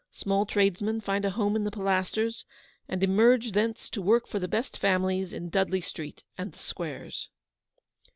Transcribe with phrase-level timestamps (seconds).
[0.11, 2.43] Small tradesmen find a home in the Pilasters,
[2.89, 7.29] and emerge thence to work for the best families in Dudley Street and "the Squares."